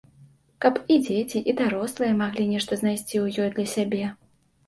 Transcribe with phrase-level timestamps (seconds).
[0.65, 4.03] Каб і дзеці і дарослыя маглі нешта знайсці ў ёй для сябе.